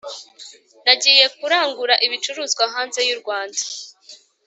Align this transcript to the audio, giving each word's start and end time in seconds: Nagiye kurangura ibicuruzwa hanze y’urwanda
Nagiye 0.85 1.25
kurangura 1.37 1.93
ibicuruzwa 2.05 2.63
hanze 2.73 2.99
y’urwanda 3.07 3.59